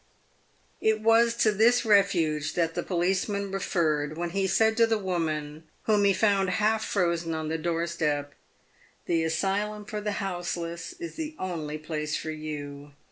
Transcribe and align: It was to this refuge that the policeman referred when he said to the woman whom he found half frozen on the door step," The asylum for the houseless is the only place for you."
It 0.81 0.99
was 1.01 1.35
to 1.35 1.51
this 1.51 1.85
refuge 1.85 2.55
that 2.55 2.73
the 2.73 2.81
policeman 2.81 3.51
referred 3.51 4.17
when 4.17 4.31
he 4.31 4.47
said 4.47 4.75
to 4.77 4.87
the 4.87 4.97
woman 4.97 5.65
whom 5.83 6.05
he 6.05 6.11
found 6.11 6.49
half 6.57 6.83
frozen 6.83 7.35
on 7.35 7.49
the 7.49 7.59
door 7.59 7.85
step," 7.85 8.33
The 9.05 9.23
asylum 9.23 9.85
for 9.85 10.01
the 10.01 10.13
houseless 10.13 10.93
is 10.93 11.17
the 11.17 11.35
only 11.37 11.77
place 11.77 12.17
for 12.17 12.31
you." 12.31 12.93